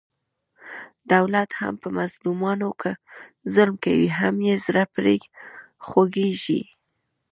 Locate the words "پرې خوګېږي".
4.95-6.61